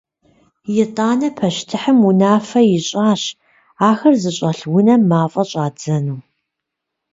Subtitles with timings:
[0.81, 3.21] Итӏанэ пащтыхьым унафэ ищӏащ
[3.89, 6.19] ахэр зыщӏэлъ унэм мафӏэ щӏадзэну.